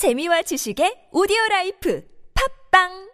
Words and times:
재미와 0.00 0.40
지식의 0.40 1.12
오디오 1.12 1.36
라이프. 1.50 2.00
팝빵! 2.32 3.09